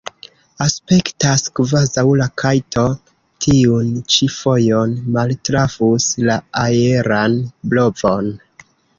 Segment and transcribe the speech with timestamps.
[0.63, 2.85] Aspektas, kvazaŭ la kajto
[3.45, 7.37] tiun ĉi fojon maltrafus la aeran
[7.75, 8.33] blovon.